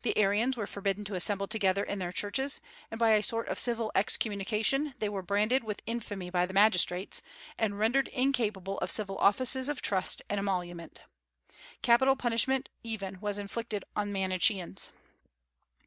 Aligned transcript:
The 0.00 0.16
Arians 0.16 0.56
were 0.56 0.66
forbidden 0.66 1.04
to 1.04 1.14
assemble 1.16 1.46
together 1.46 1.84
in 1.84 1.98
their 1.98 2.12
churches, 2.12 2.62
and 2.90 2.98
by 2.98 3.10
a 3.10 3.22
sort 3.22 3.46
of 3.48 3.58
civil 3.58 3.92
excommunication 3.94 4.94
they 5.00 5.08
were 5.10 5.20
branded 5.20 5.64
with 5.64 5.82
infamy 5.84 6.30
by 6.30 6.46
the 6.46 6.54
magistrates, 6.54 7.20
and 7.58 7.78
rendered 7.78 8.08
incapable 8.08 8.78
of 8.78 8.90
civil 8.90 9.18
offices 9.18 9.68
of 9.68 9.82
trust 9.82 10.22
and 10.30 10.38
emolument. 10.40 11.02
Capital 11.82 12.16
punishment 12.16 12.70
even 12.82 13.20
was 13.20 13.36
inflicted 13.36 13.84
on 13.94 14.10
Manicheans. 14.14 14.88